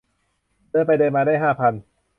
[0.71, 1.73] เดินไปเดินมาได้ห้าพัน